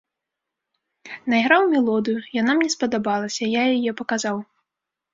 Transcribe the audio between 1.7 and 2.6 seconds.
мелодыю, яна